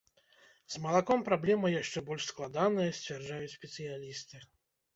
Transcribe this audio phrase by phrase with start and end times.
[0.75, 4.47] З малаком праблема яшчэ больш складаная, сцвярджаюць спецыялісты.